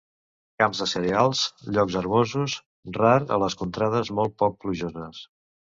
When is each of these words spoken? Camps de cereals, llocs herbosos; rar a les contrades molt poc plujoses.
Camps 0.61 0.79
de 0.83 0.87
cereals, 0.93 1.43
llocs 1.77 1.99
herbosos; 2.01 2.57
rar 2.99 3.15
a 3.37 3.41
les 3.47 3.61
contrades 3.63 4.15
molt 4.21 4.39
poc 4.45 4.63
plujoses. 4.67 5.27